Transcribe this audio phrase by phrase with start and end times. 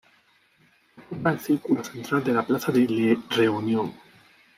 [0.97, 3.93] Ocupa el círculo central de la plaza de le Reunión.